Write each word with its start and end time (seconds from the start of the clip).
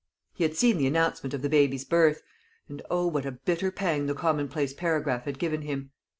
He 0.33 0.43
had 0.43 0.55
seen 0.57 0.79
the 0.79 0.87
announcement 0.87 1.31
of 1.35 1.43
the 1.43 1.47
baby's 1.49 1.85
birth, 1.85 2.23
and 2.67 2.81
oh, 2.89 3.05
what 3.05 3.23
a 3.27 3.33
bitter 3.33 3.69
pang 3.69 4.07
the 4.07 4.15
commonplace 4.15 4.73
paragraph 4.73 5.25
had 5.25 5.37
given 5.37 5.61
him! 5.61 5.91